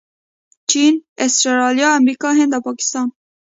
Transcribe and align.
چین، 0.69 0.93
اسټرلیا، 1.23 1.89
امریکا، 1.99 2.29
هند 2.39 2.51
او 2.55 2.61
پاکستان 2.67 3.07